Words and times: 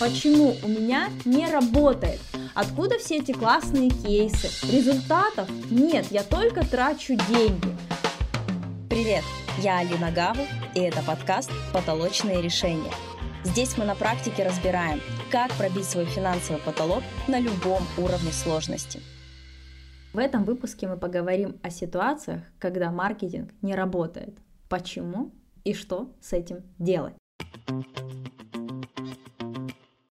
Почему 0.00 0.56
у 0.64 0.68
меня 0.68 1.08
не 1.24 1.46
работает? 1.46 2.20
Откуда 2.54 2.98
все 2.98 3.18
эти 3.18 3.30
классные 3.30 3.90
кейсы? 3.90 4.48
Результатов 4.72 5.48
нет, 5.70 6.06
я 6.10 6.24
только 6.24 6.66
трачу 6.66 7.14
деньги. 7.28 7.68
Привет, 8.90 9.22
я 9.62 9.78
Алина 9.78 10.10
Гаву, 10.10 10.42
и 10.74 10.80
это 10.80 11.00
подкаст 11.02 11.50
«Потолочные 11.72 12.42
решения». 12.42 12.90
Здесь 13.44 13.78
мы 13.78 13.84
на 13.84 13.94
практике 13.94 14.42
разбираем, 14.42 15.00
как 15.30 15.52
пробить 15.52 15.84
свой 15.84 16.06
финансовый 16.06 16.60
потолок 16.60 17.04
на 17.28 17.38
любом 17.38 17.84
уровне 17.96 18.32
сложности. 18.32 19.00
В 20.12 20.18
этом 20.18 20.44
выпуске 20.44 20.88
мы 20.88 20.96
поговорим 20.96 21.60
о 21.62 21.70
ситуациях, 21.70 22.42
когда 22.58 22.90
маркетинг 22.90 23.52
не 23.62 23.76
работает. 23.76 24.36
Почему 24.68 25.32
и 25.62 25.72
что 25.72 26.12
с 26.20 26.32
этим 26.32 26.64
делать? 26.80 27.14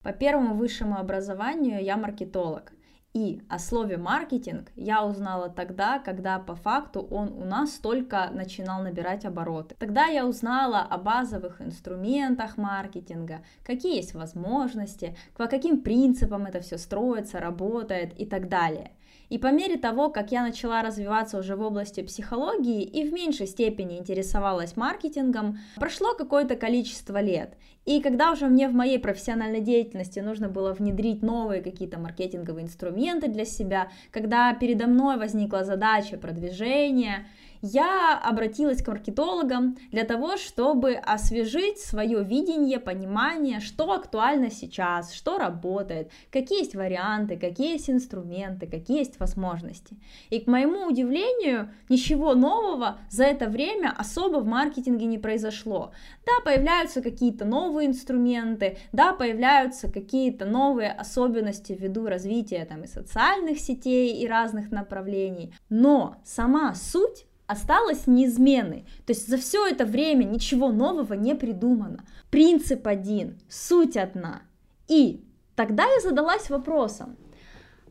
По 0.04 0.12
первому 0.12 0.56
высшему 0.56 0.98
образованию 0.98 1.82
я 1.82 1.96
маркетолог. 1.96 2.74
И 3.14 3.44
о 3.48 3.60
слове 3.60 3.98
маркетинг 3.98 4.72
я 4.76 5.06
узнала 5.06 5.48
тогда, 5.48 6.00
когда 6.00 6.40
по 6.40 6.56
факту 6.56 7.00
он 7.12 7.32
у 7.34 7.46
нас 7.46 7.74
только 7.74 8.30
начинал 8.32 8.82
набирать 8.82 9.24
обороты. 9.24 9.76
Тогда 9.78 10.08
я 10.08 10.26
узнала 10.26 10.80
о 10.82 10.98
базовых 10.98 11.62
инструментах 11.62 12.58
маркетинга, 12.58 13.44
какие 13.64 13.98
есть 13.98 14.16
возможности, 14.16 15.16
по 15.38 15.46
каким 15.46 15.84
принципам 15.84 16.48
это 16.48 16.60
все 16.60 16.80
строится, 16.80 17.40
работает 17.40 18.20
и 18.20 18.26
так 18.26 18.50
далее. 18.50 18.92
И 19.34 19.40
по 19.40 19.48
мере 19.48 19.78
того, 19.78 20.12
как 20.12 20.32
я 20.32 20.44
начала 20.44 20.84
развиваться 20.84 21.40
уже 21.40 21.56
в 21.56 21.62
области 21.64 22.04
психологии 22.04 22.84
и 22.84 23.04
в 23.04 23.12
меньшей 23.12 23.48
степени 23.48 23.98
интересовалась 23.98 24.78
маркетингом, 24.78 25.58
прошло 25.78 26.14
какое-то 26.14 26.56
количество 26.56 27.20
лет. 27.20 27.58
И 27.84 28.00
когда 28.00 28.32
уже 28.32 28.46
мне 28.46 28.70
в 28.70 28.76
моей 28.76 29.00
профессиональной 29.00 29.62
деятельности 29.62 30.20
нужно 30.20 30.50
было 30.50 30.72
внедрить 30.72 31.24
новые 31.24 31.64
какие-то 31.64 31.98
маркетинговые 31.98 32.66
инструменты 32.66 33.28
для 33.28 33.46
себя, 33.46 33.92
когда 34.12 34.54
передо 34.54 34.86
мной 34.86 35.18
возникла 35.18 35.64
задача 35.64 36.18
продвижения, 36.18 37.26
я 37.64 38.20
обратилась 38.20 38.84
к 38.84 38.88
маркетологам 38.90 39.78
для 39.90 40.04
того, 40.04 40.36
чтобы 40.36 40.96
освежить 40.96 41.80
свое 41.80 42.22
видение, 42.22 42.78
понимание, 42.78 43.62
что 43.62 43.94
актуально 43.94 44.52
сейчас, 44.52 45.14
что 45.14 45.38
работает, 45.38 46.12
какие 46.30 46.60
есть 46.60 46.76
варианты, 46.76 47.38
какие 47.38 47.74
есть 47.74 47.90
инструменты, 47.90 48.68
какие 48.68 49.00
есть 49.00 49.18
возможности. 49.18 49.98
И 50.30 50.42
к 50.42 50.48
моему 50.48 50.88
удивлению, 50.88 51.72
ничего 51.88 52.36
нового 52.36 53.00
за 53.10 53.24
это 53.24 53.48
время 53.48 53.94
особо 53.98 54.40
в 54.40 54.46
маркетинге 54.46 55.06
не 55.06 55.18
произошло. 55.18 55.94
Да, 56.26 56.44
появляются 56.44 57.02
какие-то 57.02 57.46
новые 57.46 57.88
инструменты, 57.88 58.78
да, 58.92 59.14
появляются 59.14 59.90
какие-то 59.90 60.46
новые 60.46 60.92
особенности 60.92 61.72
ввиду 61.72 62.08
развития 62.08 62.66
там 62.66 62.84
и 62.84 62.88
социальных 62.88 63.60
сетей 63.60 64.22
и 64.22 64.28
разных 64.28 64.70
направлений, 64.70 65.54
но 65.70 66.18
сама 66.26 66.76
суть 66.76 67.26
осталась 67.48 68.08
неизменной. 68.08 68.86
То 69.06 69.14
есть 69.14 69.28
за 69.28 69.38
все 69.38 69.66
это 69.66 69.86
время 69.86 70.24
ничего 70.24 70.72
нового 70.72 71.14
не 71.14 71.36
придумано. 71.36 72.06
Принцип 72.30 72.88
один, 72.88 73.40
суть 73.50 73.98
одна. 73.98 74.42
И 74.88 75.24
тогда 75.56 75.86
я 75.86 76.00
задалась 76.02 76.50
вопросом, 76.50 77.18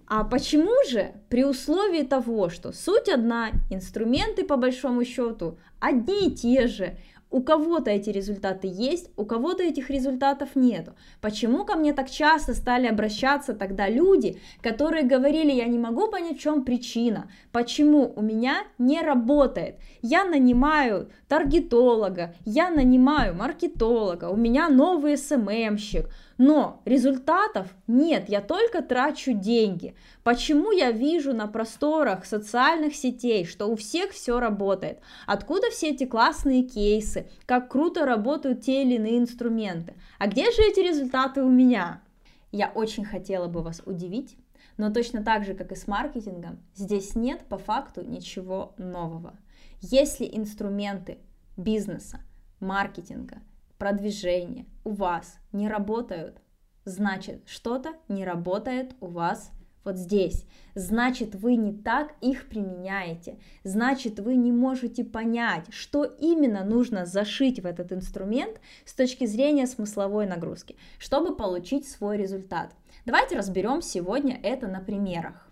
а 0.07 0.25
почему 0.25 0.75
же 0.91 1.13
при 1.29 1.45
условии 1.45 2.03
того, 2.03 2.51
что 2.51 2.73
суть 2.73 3.09
одна, 3.09 3.51
инструменты 3.71 4.45
по 4.45 4.57
большому 4.57 5.05
счету 5.05 5.59
одни 5.81 6.29
и 6.29 6.31
те 6.31 6.67
же, 6.67 6.99
у 7.33 7.43
кого-то 7.43 7.91
эти 7.91 8.11
результаты 8.11 8.69
есть, 8.71 9.11
у 9.17 9.25
кого-то 9.25 9.63
этих 9.63 9.91
результатов 9.91 10.51
нету. 10.55 10.93
Почему 11.21 11.65
ко 11.65 11.77
мне 11.77 11.93
так 11.95 12.11
часто 12.11 12.55
стали 12.55 12.87
обращаться 12.87 13.55
тогда 13.55 13.89
люди, 13.89 14.39
которые 14.61 15.05
говорили, 15.05 15.51
я 15.51 15.65
не 15.65 15.79
могу 15.79 16.09
понять, 16.09 16.37
в 16.37 16.41
чем 16.41 16.65
причина, 16.65 17.31
почему 17.51 18.13
у 18.15 18.23
меня 18.23 18.59
не 18.79 19.01
работает. 19.01 19.77
Я 20.03 20.25
нанимаю 20.25 21.09
таргетолога, 21.27 22.35
я 22.45 22.71
нанимаю 22.71 23.35
маркетолога, 23.35 24.27
у 24.27 24.37
меня 24.37 24.69
новый 24.69 25.17
СММщик, 25.17 26.11
но 26.39 26.83
результатов 26.85 27.69
нет, 27.87 28.29
я 28.29 28.41
только 28.41 28.83
трачу 28.83 29.33
деньги. 29.33 29.95
Почему 30.23 30.73
я 30.73 30.91
вижу 30.91 31.33
на 31.33 31.47
просторах 31.47 32.25
социальных 32.25 32.95
сетей, 32.95 33.45
что 33.45 33.67
у 33.67 33.77
всех 33.77 34.13
все 34.13 34.41
работает? 34.41 35.01
Откуда 35.27 35.71
все 35.71 35.91
эти 35.91 36.05
классные 36.05 36.63
кейсы? 36.63 37.29
Как 37.47 37.71
круто 37.71 38.07
работают 38.07 38.63
те 38.63 38.83
или 38.83 38.95
иные 38.95 39.19
инструменты? 39.19 39.95
А 40.19 40.27
где 40.27 40.51
же 40.51 40.63
эти 40.63 40.81
результаты 40.81 41.43
у 41.43 41.51
меня? 41.51 42.03
Я 42.51 42.71
очень 42.75 43.05
хотела 43.05 43.49
бы 43.49 43.63
вас 43.63 43.83
удивить, 43.85 44.37
но 44.77 44.93
точно 44.93 45.23
так 45.23 45.45
же, 45.45 45.55
как 45.55 45.73
и 45.73 45.77
с 45.77 45.87
маркетингом, 45.87 46.59
здесь 46.75 47.15
нет 47.15 47.41
по 47.49 47.59
факту 47.59 48.03
ничего 48.03 48.75
нового. 48.79 49.39
Если 49.81 50.29
инструменты 50.31 51.19
бизнеса, 51.57 52.21
маркетинга– 52.61 53.39
продвижения 53.83 54.67
у 54.85 54.91
вас 54.91 55.41
не 55.51 55.69
работают, 55.69 56.41
значит 56.85 57.43
что-то 57.49 57.95
не 58.07 58.25
работает 58.25 58.95
у 59.01 59.09
вас 59.09 59.51
вот 59.83 59.97
здесь. 59.97 60.47
Значит, 60.77 61.35
вы 61.35 61.57
не 61.57 61.73
так 61.73 62.15
их 62.21 62.49
применяете. 62.49 63.41
Значит, 63.65 64.21
вы 64.21 64.37
не 64.37 64.53
можете 64.53 65.03
понять, 65.03 65.65
что 65.71 66.05
именно 66.05 66.63
нужно 66.63 67.07
зашить 67.07 67.59
в 67.59 67.67
этот 67.67 67.93
инструмент 67.93 68.61
с 68.85 68.95
точки 68.95 69.27
зрения 69.27 69.67
смысловой 69.67 70.29
нагрузки, 70.29 70.77
чтобы 71.01 71.35
получить 71.35 71.89
свой 71.89 72.17
результат. 72.17 72.71
Давайте 73.05 73.37
разберем 73.37 73.83
сегодня 73.83 74.39
это 74.45 74.69
на 74.69 74.79
примерах. 74.79 75.49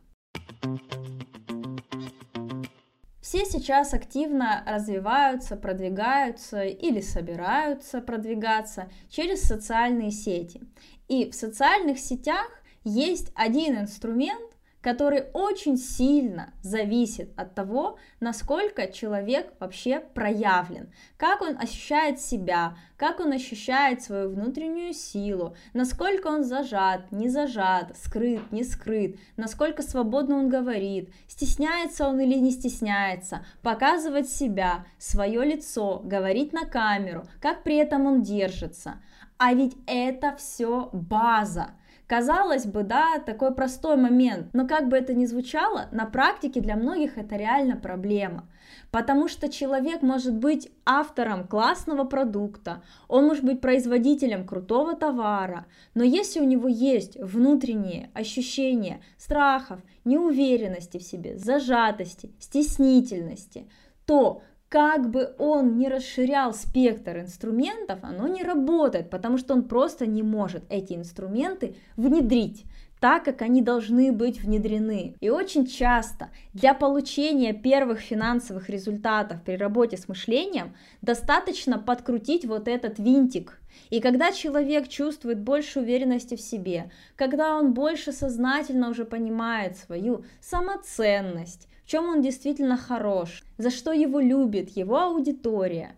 Все 3.31 3.45
сейчас 3.45 3.95
активно 3.95 4.65
развиваются, 4.67 5.55
продвигаются 5.55 6.65
или 6.65 7.01
собираются 7.01 8.01
продвигаться 8.01 8.91
через 9.09 9.43
социальные 9.43 10.11
сети. 10.11 10.61
И 11.07 11.31
в 11.31 11.35
социальных 11.37 12.01
сетях 12.01 12.51
есть 12.83 13.31
один 13.37 13.79
инструмент, 13.79 14.50
который 14.81 15.25
очень 15.35 15.77
сильно 15.77 16.53
зависит 16.63 17.31
от 17.37 17.55
того, 17.55 17.99
насколько 18.21 18.91
человек 18.91 19.53
вообще 19.61 20.01
проявлен, 20.01 20.91
как 21.17 21.43
он 21.43 21.57
ощущает 21.59 22.21
себя, 22.21 22.77
как 22.97 23.21
он 23.21 23.33
ощущает 23.33 24.03
свою 24.03 24.31
внутреннюю 24.31 24.95
силу, 24.95 25.55
насколько 25.75 26.29
он 26.29 26.45
зажат, 26.45 27.13
не 27.13 27.29
зажат, 27.29 27.97
скрыт, 27.97 28.53
не 28.53 28.65
скрыт, 28.65 29.17
насколько 29.37 29.83
свободно 29.83 30.37
он 30.37 30.49
говорит, 30.49 31.13
стесняется 31.29 32.09
он 32.09 32.21
или 32.21 32.39
не 32.39 32.51
стесняется, 32.51 33.45
показывать 33.63 34.29
себя, 34.29 34.87
свое 34.99 35.45
лицо, 35.45 36.01
говорить 36.05 36.53
на 36.53 36.65
камеру, 36.65 37.25
как 37.41 37.63
при 37.63 37.77
этом 37.77 38.07
он 38.07 38.23
держится. 38.23 39.01
А 39.37 39.55
ведь 39.55 39.75
это 39.87 40.37
все 40.37 40.91
база. 40.93 41.71
Казалось 42.11 42.67
бы, 42.67 42.83
да, 42.83 43.21
такой 43.25 43.55
простой 43.55 43.97
момент, 43.97 44.49
но 44.53 44.67
как 44.67 44.89
бы 44.89 44.97
это 44.97 45.15
ни 45.15 45.27
звучало, 45.27 45.87
на 45.93 46.07
практике 46.07 46.61
для 46.61 46.75
многих 46.75 47.17
это 47.17 47.37
реально 47.37 47.77
проблема. 47.77 48.49
Потому 48.91 49.29
что 49.29 49.49
человек 49.49 50.03
может 50.03 50.35
быть 50.35 50.73
автором 50.85 51.47
классного 51.47 52.03
продукта, 52.03 52.83
он 53.07 53.27
может 53.27 53.45
быть 53.45 53.61
производителем 53.61 54.45
крутого 54.45 54.97
товара, 54.97 55.67
но 55.95 56.03
если 56.03 56.41
у 56.41 56.45
него 56.45 56.67
есть 56.67 57.17
внутренние 57.17 58.11
ощущения 58.13 59.03
страхов, 59.17 59.79
неуверенности 60.05 60.99
в 60.99 61.05
себе, 61.05 61.39
зажатости, 61.39 62.35
стеснительности, 62.41 63.71
то 64.05 64.43
как 64.71 65.11
бы 65.11 65.35
он 65.39 65.77
ни 65.79 65.87
расширял 65.87 66.55
спектр 66.55 67.19
инструментов, 67.19 67.99
оно 68.03 68.29
не 68.29 68.45
работает, 68.45 69.11
потому 69.11 69.37
что 69.37 69.53
он 69.53 69.65
просто 69.65 70.07
не 70.07 70.23
может 70.23 70.63
эти 70.71 70.95
инструменты 70.95 71.75
внедрить 71.97 72.65
так, 73.01 73.25
как 73.25 73.43
они 73.43 73.63
должны 73.63 74.13
быть 74.13 74.41
внедрены. 74.41 75.17
И 75.21 75.29
очень 75.29 75.67
часто 75.67 76.29
для 76.53 76.73
получения 76.73 77.53
первых 77.53 77.99
финансовых 77.99 78.69
результатов 78.69 79.43
при 79.43 79.57
работе 79.57 79.97
с 79.97 80.07
мышлением 80.07 80.77
достаточно 81.03 81.79
подкрутить 81.79 82.45
вот 82.45 82.69
этот 82.69 83.01
винтик. 83.01 83.61
И 83.89 84.01
когда 84.01 84.31
человек 84.31 84.87
чувствует 84.87 85.41
больше 85.41 85.81
уверенности 85.81 86.37
в 86.37 86.41
себе, 86.41 86.93
когда 87.17 87.57
он 87.57 87.73
больше 87.73 88.13
сознательно 88.13 88.91
уже 88.91 89.05
понимает 89.05 89.77
свою 89.77 90.25
самоценность, 90.41 91.67
чем 91.91 92.09
он 92.09 92.23
действительно 92.23 92.77
хорош, 92.77 93.43
за 93.59 93.71
что 93.71 93.91
его 93.91 94.21
любит 94.21 94.77
его 94.77 95.01
аудитория, 95.01 95.97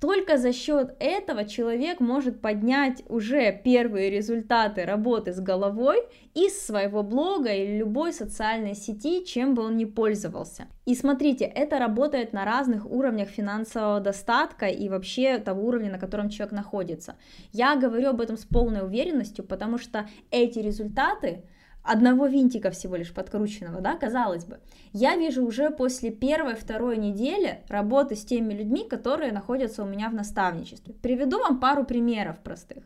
Только 0.00 0.38
за 0.38 0.54
счет 0.54 0.96
этого 0.98 1.44
человек 1.44 2.00
может 2.00 2.40
поднять 2.40 3.02
уже 3.08 3.52
первые 3.52 4.08
результаты 4.08 4.86
работы 4.86 5.34
с 5.34 5.40
головой 5.40 5.98
из 6.32 6.58
своего 6.58 7.02
блога 7.02 7.52
или 7.52 7.76
любой 7.76 8.14
социальной 8.14 8.74
сети, 8.74 9.24
чем 9.26 9.54
бы 9.54 9.62
он 9.62 9.76
ни 9.76 9.84
пользовался. 9.84 10.68
И 10.86 10.94
смотрите, 10.94 11.44
это 11.44 11.78
работает 11.78 12.32
на 12.32 12.46
разных 12.46 12.90
уровнях 12.90 13.28
финансового 13.28 14.00
достатка 14.00 14.66
и 14.66 14.88
вообще 14.88 15.36
того 15.36 15.66
уровня, 15.66 15.90
на 15.90 15.98
котором 15.98 16.30
человек 16.30 16.52
находится. 16.52 17.16
Я 17.52 17.76
говорю 17.76 18.08
об 18.08 18.22
этом 18.22 18.38
с 18.38 18.46
полной 18.46 18.82
уверенностью, 18.82 19.44
потому 19.44 19.76
что 19.76 20.08
эти 20.30 20.60
результаты 20.60 21.44
одного 21.82 22.26
винтика 22.26 22.70
всего 22.70 22.96
лишь 22.96 23.12
подкрученного, 23.12 23.80
да, 23.80 23.96
казалось 23.96 24.44
бы, 24.44 24.60
я 24.92 25.16
вижу 25.16 25.44
уже 25.44 25.70
после 25.70 26.10
первой-второй 26.10 26.96
недели 26.96 27.62
работы 27.68 28.16
с 28.16 28.24
теми 28.24 28.52
людьми, 28.52 28.86
которые 28.88 29.32
находятся 29.32 29.82
у 29.82 29.86
меня 29.86 30.08
в 30.10 30.14
наставничестве. 30.14 30.94
Приведу 30.94 31.38
вам 31.38 31.60
пару 31.60 31.84
примеров 31.84 32.38
простых. 32.40 32.84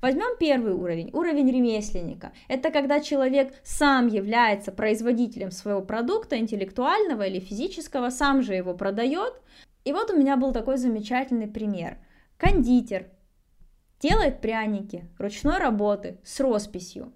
Возьмем 0.00 0.38
первый 0.38 0.72
уровень, 0.72 1.10
уровень 1.12 1.50
ремесленника. 1.50 2.32
Это 2.48 2.70
когда 2.70 3.00
человек 3.00 3.52
сам 3.62 4.06
является 4.06 4.72
производителем 4.72 5.50
своего 5.50 5.82
продукта, 5.82 6.38
интеллектуального 6.38 7.24
или 7.26 7.38
физического, 7.38 8.08
сам 8.08 8.42
же 8.42 8.54
его 8.54 8.72
продает. 8.72 9.34
И 9.84 9.92
вот 9.92 10.10
у 10.10 10.16
меня 10.16 10.36
был 10.36 10.52
такой 10.52 10.78
замечательный 10.78 11.48
пример. 11.48 11.98
Кондитер 12.38 13.08
делает 14.00 14.40
пряники 14.40 15.04
ручной 15.18 15.58
работы 15.58 16.18
с 16.24 16.40
росписью 16.40 17.12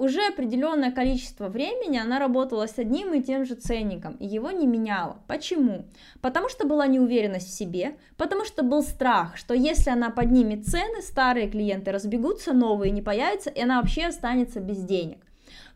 уже 0.00 0.26
определенное 0.26 0.90
количество 0.90 1.48
времени 1.48 1.98
она 1.98 2.18
работала 2.18 2.66
с 2.66 2.78
одним 2.78 3.12
и 3.12 3.22
тем 3.22 3.44
же 3.44 3.54
ценником, 3.54 4.14
и 4.14 4.26
его 4.26 4.50
не 4.50 4.66
меняла. 4.66 5.18
Почему? 5.26 5.84
Потому 6.22 6.48
что 6.48 6.66
была 6.66 6.86
неуверенность 6.86 7.48
в 7.48 7.54
себе, 7.54 7.96
потому 8.16 8.46
что 8.46 8.62
был 8.62 8.82
страх, 8.82 9.36
что 9.36 9.52
если 9.52 9.90
она 9.90 10.08
поднимет 10.08 10.66
цены, 10.66 11.02
старые 11.02 11.50
клиенты 11.50 11.92
разбегутся, 11.92 12.54
новые 12.54 12.92
не 12.92 13.02
появятся, 13.02 13.50
и 13.50 13.60
она 13.60 13.78
вообще 13.78 14.06
останется 14.06 14.58
без 14.58 14.78
денег. 14.78 15.18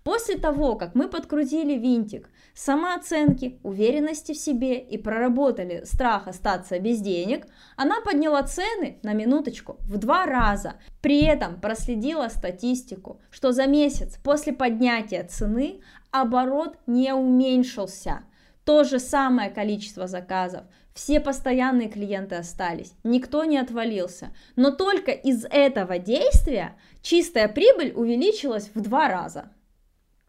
После 0.05 0.37
того, 0.37 0.77
как 0.77 0.95
мы 0.95 1.09
подкрутили 1.09 1.79
винтик 1.79 2.29
самооценки, 2.55 3.59
уверенности 3.63 4.33
в 4.33 4.37
себе 4.37 4.79
и 4.79 4.99
проработали 4.99 5.85
страх 5.87 6.29
остаться 6.29 6.79
без 6.79 7.01
денег, 7.01 7.47
она 7.77 8.03
подняла 8.03 8.43
цены 8.43 8.99
на 9.03 9.15
минуточку 9.15 9.79
в 9.81 9.97
два 9.97 10.27
раза. 10.27 10.75
При 11.01 11.25
этом 11.25 11.59
проследила 11.59 12.29
статистику, 12.29 13.19
что 13.31 13.53
за 13.53 13.67
месяц 13.67 14.19
после 14.23 14.53
поднятия 14.53 15.25
цены 15.25 15.81
оборот 16.11 16.77
не 16.87 17.15
уменьшился. 17.15 18.25
То 18.67 18.85
же 18.85 18.99
самое 18.99 19.51
количество 19.51 20.07
заказов, 20.07 20.65
все 20.93 21.19
постоянные 21.19 21.89
клиенты 21.89 22.35
остались, 22.35 22.93
никто 23.05 23.45
не 23.45 23.57
отвалился. 23.57 24.35
Но 24.55 24.71
только 24.71 25.13
из 25.13 25.47
этого 25.47 25.99
действия 25.99 26.77
чистая 27.01 27.49
прибыль 27.49 27.93
увеличилась 27.97 28.71
в 28.75 28.81
два 28.83 29.09
раза. 29.09 29.51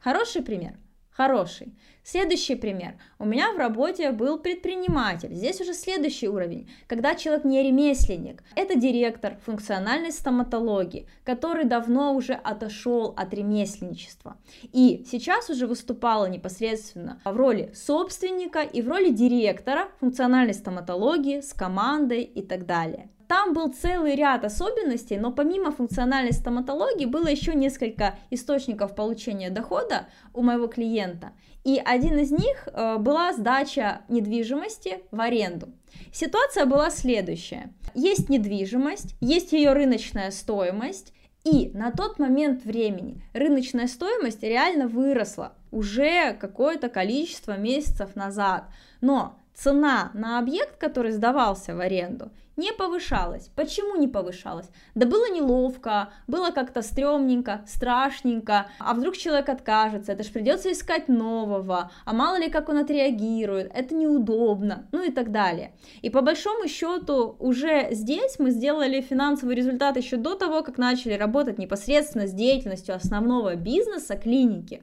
Хороший 0.06 0.44
пример? 0.44 0.78
Хороший. 1.10 1.74
Следующий 2.04 2.54
пример. 2.54 2.94
У 3.18 3.26
меня 3.26 3.52
в 3.54 3.58
работе 3.58 4.12
был 4.12 4.38
предприниматель. 4.38 5.34
Здесь 5.34 5.60
уже 5.62 5.74
следующий 5.74 6.30
уровень, 6.30 6.70
когда 6.86 7.16
человек 7.16 7.44
не 7.44 7.64
ремесленник. 7.64 8.44
Это 8.56 8.76
директор 8.76 9.36
функциональной 9.44 10.12
стоматологии, 10.12 11.08
который 11.24 11.66
давно 11.66 12.14
уже 12.14 12.34
отошел 12.34 13.16
от 13.18 13.34
ремесленничества. 13.34 14.38
И 14.72 15.04
сейчас 15.10 15.50
уже 15.50 15.66
выступала 15.66 16.28
непосредственно 16.28 17.20
в 17.26 17.36
роли 17.36 17.72
собственника 17.74 18.62
и 18.62 18.84
в 18.84 18.88
роли 18.88 19.10
директора 19.10 19.88
функциональной 20.00 20.54
стоматологии 20.54 21.42
с 21.42 21.52
командой 21.52 22.22
и 22.22 22.44
так 22.44 22.68
далее. 22.68 23.10
Там 23.28 23.54
был 23.54 23.72
целый 23.74 24.16
ряд 24.16 24.46
особенностей, 24.46 25.18
но 25.18 25.32
помимо 25.32 25.72
функциональной 25.72 26.34
стоматологии 26.34 27.06
было 27.06 27.28
еще 27.28 27.56
несколько 27.56 28.18
источников 28.30 28.96
получения 28.96 29.50
дохода 29.50 30.08
у 30.34 30.42
моего 30.42 30.68
клиента. 30.68 31.32
И 31.64 31.82
один 31.84 32.20
из 32.20 32.32
них 32.32 32.68
э, 32.68 32.98
была 32.98 33.34
сдача 33.34 34.02
недвижимости 34.08 35.00
в 35.10 35.20
аренду. 35.20 35.70
Ситуация 36.14 36.66
была 36.66 36.92
следующая. 36.92 37.74
Есть 37.96 38.30
недвижимость, 38.30 39.16
есть 39.20 39.52
ее 39.52 39.74
рыночная 39.74 40.30
стоимость, 40.30 41.14
и 41.44 41.70
на 41.74 41.92
тот 41.92 42.20
момент 42.20 42.66
времени 42.66 43.22
рыночная 43.34 43.88
стоимость 43.88 44.44
реально 44.44 44.88
выросла 44.88 45.54
уже 45.76 46.34
какое-то 46.34 46.90
количество 46.90 47.58
месяцев 47.58 48.16
назад. 48.16 48.66
Но 49.02 49.38
цена 49.54 50.12
на 50.14 50.40
объект, 50.40 50.78
который 50.78 51.12
сдавался 51.12 51.76
в 51.76 51.80
аренду, 51.80 52.32
не 52.58 52.72
повышалась. 52.72 53.50
Почему 53.56 53.98
не 53.98 54.08
повышалась? 54.08 54.70
Да 54.96 55.06
было 55.06 55.30
неловко, 55.30 56.10
было 56.28 56.52
как-то 56.52 56.82
стрёмненько, 56.82 57.66
страшненько, 57.68 58.68
а 58.80 58.94
вдруг 58.94 59.18
человек 59.18 59.50
откажется, 59.50 60.14
это 60.14 60.24
же 60.24 60.32
придется 60.32 60.72
искать 60.72 61.10
нового, 61.10 61.92
а 62.06 62.14
мало 62.14 62.38
ли 62.38 62.50
как 62.50 62.70
он 62.70 62.78
отреагирует, 62.78 63.72
это 63.76 63.94
неудобно, 63.94 64.88
ну 64.94 65.04
и 65.04 65.12
так 65.12 65.32
далее. 65.32 65.74
И 66.02 66.10
по 66.10 66.22
большому 66.22 66.68
счету 66.70 67.36
уже 67.40 67.90
здесь 67.92 68.40
мы 68.40 68.52
сделали 68.52 69.02
финансовый 69.02 69.56
результат 69.56 69.98
еще 69.98 70.16
до 70.16 70.36
того, 70.36 70.64
как 70.64 70.78
начали 70.78 71.14
работать 71.14 71.58
непосредственно 71.58 72.26
с 72.28 72.32
деятельностью 72.32 72.96
основного 72.96 73.56
бизнеса 73.56 74.16
клиники. 74.16 74.82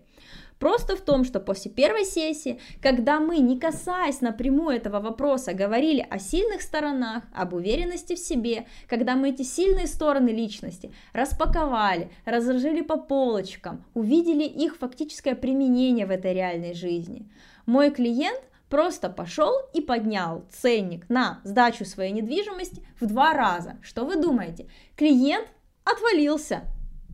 Просто 0.62 0.94
в 0.94 1.00
том, 1.00 1.24
что 1.24 1.40
после 1.40 1.72
первой 1.72 2.04
сессии, 2.04 2.60
когда 2.80 3.18
мы, 3.18 3.38
не 3.38 3.58
касаясь 3.58 4.20
напрямую 4.20 4.76
этого 4.76 5.00
вопроса, 5.00 5.54
говорили 5.54 6.06
о 6.08 6.20
сильных 6.20 6.62
сторонах, 6.62 7.24
об 7.34 7.52
уверенности 7.52 8.14
в 8.14 8.20
себе, 8.20 8.66
когда 8.86 9.16
мы 9.16 9.30
эти 9.30 9.42
сильные 9.42 9.88
стороны 9.88 10.28
личности 10.28 10.92
распаковали, 11.14 12.12
разложили 12.24 12.82
по 12.82 12.96
полочкам, 12.96 13.84
увидели 13.94 14.44
их 14.44 14.76
фактическое 14.76 15.34
применение 15.34 16.06
в 16.06 16.12
этой 16.12 16.32
реальной 16.32 16.74
жизни, 16.74 17.28
мой 17.66 17.90
клиент 17.90 18.40
просто 18.68 19.08
пошел 19.10 19.52
и 19.74 19.80
поднял 19.80 20.44
ценник 20.48 21.08
на 21.08 21.40
сдачу 21.42 21.84
своей 21.84 22.12
недвижимости 22.12 22.86
в 23.00 23.06
два 23.06 23.34
раза. 23.34 23.78
Что 23.82 24.04
вы 24.04 24.14
думаете? 24.14 24.68
Клиент 24.94 25.48
отвалился, 25.82 26.62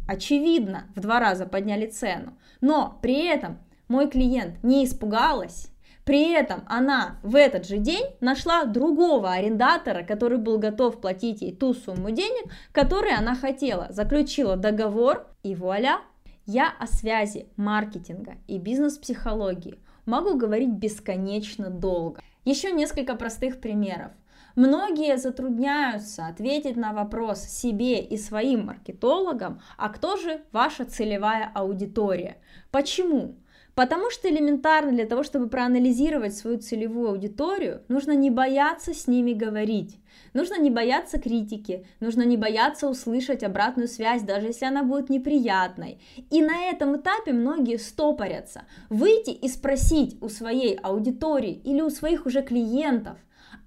очевидно, 0.09 0.87
в 0.97 1.01
два 1.01 1.21
раза 1.21 1.47
подняли 1.47 1.87
цену. 1.87 2.33
Но 2.61 2.99
при 3.01 3.25
этом 3.27 3.59
мой 3.87 4.11
клиент 4.11 4.63
не 4.65 4.85
испугалась, 4.85 5.71
при 6.09 6.33
этом 6.33 6.63
она 6.67 7.19
в 7.23 7.37
этот 7.37 7.67
же 7.67 7.77
день 7.77 8.07
нашла 8.23 8.65
другого 8.65 9.31
арендатора, 9.31 10.05
который 10.05 10.39
был 10.39 10.59
готов 10.59 11.03
платить 11.03 11.43
ей 11.43 11.55
ту 11.55 11.75
сумму 11.75 12.11
денег, 12.13 12.51
которую 12.73 13.15
она 13.15 13.35
хотела, 13.35 13.89
заключила 13.91 14.57
договор 14.57 15.27
и 15.43 15.55
вуаля. 15.55 16.01
Я 16.47 16.73
о 16.81 16.87
связи 16.87 17.49
маркетинга 17.57 18.37
и 18.47 18.57
бизнес-психологии 18.57 19.79
могу 20.07 20.39
говорить 20.39 20.71
бесконечно 20.71 21.69
долго. 21.69 22.23
Еще 22.47 22.73
несколько 22.73 23.15
простых 23.15 23.61
примеров. 23.61 24.13
Многие 24.59 25.19
затрудняются 25.19 26.27
ответить 26.27 26.77
на 26.77 26.93
вопрос 26.93 27.45
себе 27.45 28.01
и 28.01 28.17
своим 28.17 28.67
маркетологам, 28.67 29.61
а 29.77 29.89
кто 29.89 30.17
же 30.17 30.41
ваша 30.51 30.85
целевая 30.85 31.49
аудитория? 31.55 32.39
Почему? 32.73 33.37
Потому 33.77 34.11
что 34.11 34.29
элементарно 34.29 34.91
для 34.91 35.07
того, 35.07 35.23
чтобы 35.23 35.49
проанализировать 35.49 36.37
свою 36.37 36.59
целевую 36.59 37.11
аудиторию, 37.11 37.83
нужно 37.87 38.17
не 38.17 38.33
бояться 38.33 38.95
с 38.95 39.07
ними 39.07 39.33
говорить. 39.33 40.01
Нужно 40.35 40.59
не 40.59 40.71
бояться 40.71 41.19
критики, 41.19 41.87
нужно 42.01 42.23
не 42.23 42.37
бояться 42.37 42.89
услышать 42.89 43.43
обратную 43.43 43.89
связь, 43.89 44.23
даже 44.23 44.49
если 44.49 44.67
она 44.67 44.83
будет 44.83 45.11
неприятной. 45.11 46.01
И 46.31 46.43
на 46.43 46.65
этом 46.71 46.97
этапе 46.97 47.33
многие 47.33 47.79
стопорятся. 47.79 48.63
Выйти 48.89 49.31
и 49.31 49.49
спросить 49.49 50.17
у 50.21 50.29
своей 50.29 50.75
аудитории 50.75 51.61
или 51.65 51.81
у 51.81 51.91
своих 51.91 52.27
уже 52.27 52.43
клиентов, 52.43 53.19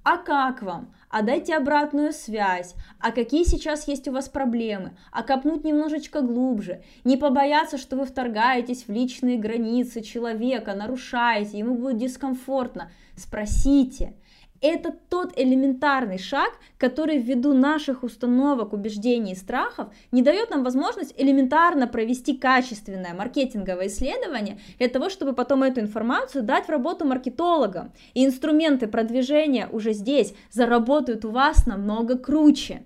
а 0.04 0.18
как 0.18 0.64
вам? 0.64 0.94
А 1.10 1.22
дайте 1.22 1.56
обратную 1.56 2.12
связь. 2.12 2.74
А 3.00 3.12
какие 3.12 3.44
сейчас 3.44 3.88
есть 3.88 4.08
у 4.08 4.12
вас 4.12 4.30
проблемы? 4.30 4.94
А 5.12 5.22
копнуть 5.22 5.64
немножечко 5.64 6.22
глубже. 6.22 6.84
Не 7.04 7.18
побояться, 7.18 7.78
что 7.78 7.96
вы 7.96 8.06
вторгаетесь 8.06 8.86
в 8.88 8.92
личные 8.92 9.38
границы 9.38 10.02
человека, 10.02 10.74
нарушаете, 10.74 11.60
ему 11.60 11.76
будет 11.76 11.98
дискомфортно. 11.98 12.90
Спросите. 13.16 14.16
Это 14.62 14.96
тот 15.10 15.34
элементарный 15.38 16.20
шаг, 16.20 16.52
который 16.78 17.18
ввиду 17.18 17.54
наших 17.54 18.04
установок, 18.04 18.74
убеждений 18.74 19.34
и 19.34 19.36
страхов 19.36 19.88
не 20.12 20.22
дает 20.22 20.52
нам 20.52 20.64
возможность 20.64 21.16
элементарно 21.18 21.88
провести 21.88 22.38
качественное 22.38 23.16
маркетинговое 23.16 23.88
исследование 23.88 24.60
для 24.78 24.88
того, 24.88 25.10
чтобы 25.10 25.34
потом 25.34 25.64
эту 25.64 25.80
информацию 25.80 26.44
дать 26.44 26.68
в 26.68 26.70
работу 26.70 27.06
маркетологам. 27.06 27.92
И 28.14 28.24
инструменты 28.24 28.88
продвижения 28.88 29.68
уже 29.72 29.94
здесь 29.94 30.36
заработают 30.52 31.26
у 31.26 31.32
вас 31.32 31.66
намного 31.66 32.18
круче. 32.18 32.84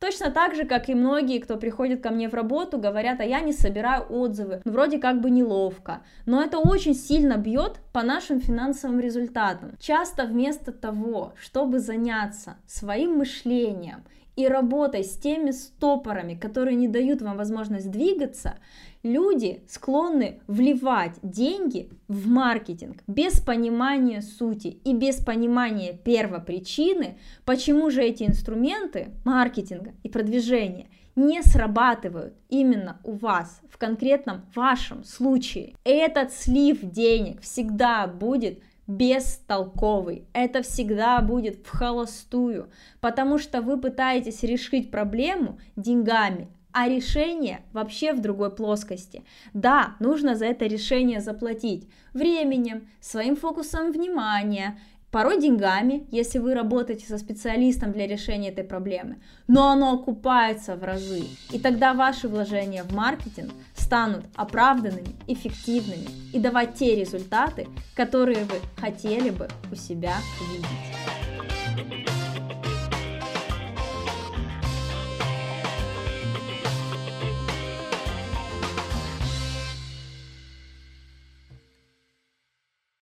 Точно 0.00 0.30
так 0.30 0.54
же, 0.54 0.64
как 0.64 0.88
и 0.88 0.94
многие, 0.94 1.40
кто 1.40 1.58
приходит 1.58 2.02
ко 2.02 2.08
мне 2.10 2.30
в 2.30 2.34
работу, 2.34 2.78
говорят, 2.78 3.20
а 3.20 3.24
я 3.24 3.40
не 3.40 3.52
собираю 3.52 4.06
отзывы, 4.08 4.62
ну, 4.64 4.72
вроде 4.72 4.98
как 4.98 5.20
бы 5.20 5.30
неловко. 5.30 6.00
Но 6.24 6.42
это 6.42 6.56
очень 6.56 6.94
сильно 6.94 7.36
бьет 7.36 7.80
по 7.92 8.02
нашим 8.02 8.40
финансовым 8.40 8.98
результатам. 8.98 9.76
Часто 9.78 10.24
вместо 10.24 10.72
того, 10.72 11.34
чтобы 11.36 11.80
заняться 11.80 12.56
своим 12.66 13.18
мышлением 13.18 14.02
и 14.36 14.46
работой 14.46 15.04
с 15.04 15.16
теми 15.16 15.50
стопорами, 15.50 16.34
которые 16.34 16.76
не 16.76 16.88
дают 16.88 17.22
вам 17.22 17.36
возможность 17.36 17.90
двигаться, 17.90 18.58
люди 19.02 19.62
склонны 19.68 20.40
вливать 20.46 21.14
деньги 21.22 21.90
в 22.08 22.28
маркетинг 22.28 23.02
без 23.06 23.40
понимания 23.40 24.22
сути 24.22 24.78
и 24.84 24.94
без 24.94 25.16
понимания 25.16 25.92
первопричины, 25.92 27.18
почему 27.44 27.90
же 27.90 28.02
эти 28.02 28.24
инструменты 28.24 29.08
маркетинга 29.24 29.92
и 30.02 30.08
продвижения 30.08 30.88
не 31.16 31.42
срабатывают 31.42 32.34
именно 32.48 33.00
у 33.04 33.12
вас 33.12 33.60
в 33.68 33.78
конкретном 33.78 34.42
вашем 34.54 35.04
случае. 35.04 35.74
Этот 35.84 36.32
слив 36.32 36.78
денег 36.82 37.42
всегда 37.42 38.06
будет 38.06 38.60
бестолковый. 38.90 40.24
Это 40.32 40.62
всегда 40.62 41.20
будет 41.20 41.64
в 41.64 41.70
холостую, 41.70 42.70
потому 43.00 43.38
что 43.38 43.62
вы 43.62 43.80
пытаетесь 43.80 44.42
решить 44.42 44.90
проблему 44.90 45.58
деньгами, 45.76 46.48
а 46.72 46.88
решение 46.88 47.60
вообще 47.72 48.12
в 48.12 48.20
другой 48.20 48.54
плоскости. 48.54 49.24
Да, 49.54 49.94
нужно 50.00 50.34
за 50.34 50.46
это 50.46 50.66
решение 50.66 51.20
заплатить 51.20 51.88
временем, 52.12 52.88
своим 53.00 53.36
фокусом 53.36 53.92
внимания, 53.92 54.78
порой 55.10 55.40
деньгами, 55.40 56.06
если 56.10 56.38
вы 56.38 56.54
работаете 56.54 57.06
со 57.06 57.18
специалистом 57.18 57.92
для 57.92 58.06
решения 58.06 58.50
этой 58.50 58.64
проблемы, 58.64 59.16
но 59.48 59.70
оно 59.70 59.94
окупается 59.94 60.76
в 60.76 60.84
разы. 60.84 61.24
И 61.50 61.58
тогда 61.58 61.94
ваши 61.94 62.28
вложения 62.28 62.84
в 62.84 62.92
маркетинг 62.92 63.52
станут 63.74 64.24
оправданными, 64.34 65.16
эффективными 65.26 66.08
и 66.32 66.38
давать 66.38 66.74
те 66.74 66.94
результаты, 66.94 67.66
которые 67.94 68.44
вы 68.44 68.56
хотели 68.80 69.30
бы 69.30 69.48
у 69.70 69.74
себя 69.74 70.14
видеть. 70.52 72.09